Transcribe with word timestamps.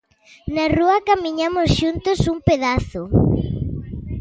Na 0.55 0.65
rúa 0.75 0.97
camiñamos 1.09 1.67
xuntos 1.79 2.19
un 2.33 2.37
pedazo. 2.47 3.01